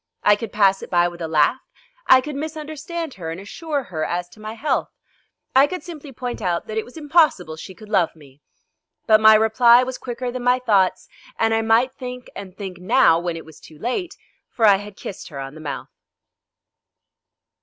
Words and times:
I 0.23 0.35
could 0.35 0.51
pass 0.51 0.81
it 0.81 0.89
by 0.89 1.07
with 1.07 1.21
a 1.21 1.27
laugh, 1.27 1.61
I 2.07 2.21
could 2.21 2.33
misunderstand 2.35 3.13
her 3.13 3.29
and 3.29 3.39
assure 3.39 3.83
her 3.83 4.03
as 4.03 4.27
to 4.29 4.39
my 4.39 4.53
health, 4.53 4.89
I 5.55 5.67
could 5.67 5.83
simply 5.83 6.11
point 6.11 6.41
out 6.41 6.65
that 6.65 6.77
it 6.79 6.85
was 6.85 6.97
impossible 6.97 7.55
she 7.55 7.75
could 7.75 7.87
love 7.87 8.15
me. 8.15 8.41
But 9.05 9.21
my 9.21 9.35
reply 9.35 9.83
was 9.83 9.99
quicker 9.99 10.31
than 10.31 10.43
my 10.43 10.57
thoughts, 10.57 11.07
and 11.37 11.53
I 11.53 11.61
might 11.61 11.93
think 11.93 12.31
and 12.35 12.57
think 12.57 12.79
now 12.79 13.19
when 13.19 13.37
it 13.37 13.45
was 13.45 13.59
too 13.59 13.77
late, 13.77 14.15
for 14.49 14.65
I 14.65 14.77
had 14.77 14.97
kissed 14.97 15.29
her 15.29 15.37
on 15.37 15.53
the 15.53 15.61
mouth. 15.61 15.89